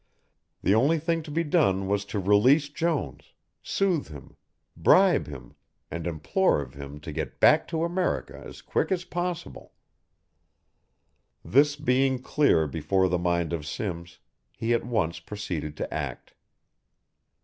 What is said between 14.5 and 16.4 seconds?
he at once proceeded to act.